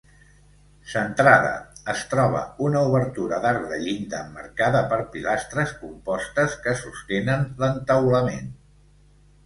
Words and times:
Centrada, 0.93 1.51
es 1.93 2.01
troba 2.13 2.41
una 2.69 2.81
obertura 2.89 3.39
d'arc 3.45 3.69
de 3.73 3.79
llinda 3.83 4.23
emmarcada 4.23 4.83
per 4.95 5.01
pilastres 5.19 5.77
compostes 5.85 6.61
que 6.67 6.77
sostenen 6.85 7.49
l'entaulament. 7.65 8.55